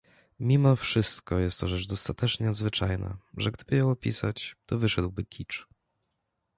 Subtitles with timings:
[0.39, 5.67] Mimo wszystko jest to rzecz dostatecznie nadzwyczajna, że gdyby ją opisać, to wyszedłby kicz.